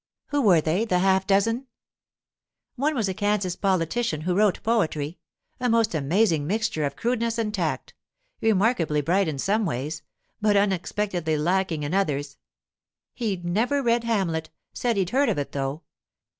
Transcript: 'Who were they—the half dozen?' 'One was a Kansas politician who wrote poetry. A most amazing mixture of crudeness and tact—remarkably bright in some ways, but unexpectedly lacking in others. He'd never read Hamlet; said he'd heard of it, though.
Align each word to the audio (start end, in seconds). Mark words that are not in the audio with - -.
'Who 0.29 0.41
were 0.41 0.61
they—the 0.61 0.97
half 0.97 1.27
dozen?' 1.27 1.67
'One 2.75 2.95
was 2.95 3.07
a 3.07 3.13
Kansas 3.13 3.55
politician 3.55 4.21
who 4.21 4.33
wrote 4.35 4.63
poetry. 4.63 5.19
A 5.59 5.69
most 5.69 5.93
amazing 5.93 6.47
mixture 6.47 6.85
of 6.85 6.95
crudeness 6.95 7.37
and 7.37 7.53
tact—remarkably 7.53 9.01
bright 9.01 9.27
in 9.27 9.37
some 9.37 9.63
ways, 9.63 10.01
but 10.41 10.57
unexpectedly 10.57 11.37
lacking 11.37 11.83
in 11.83 11.93
others. 11.93 12.39
He'd 13.13 13.45
never 13.45 13.83
read 13.83 14.03
Hamlet; 14.03 14.49
said 14.73 14.97
he'd 14.97 15.11
heard 15.11 15.29
of 15.29 15.37
it, 15.37 15.51
though. 15.51 15.83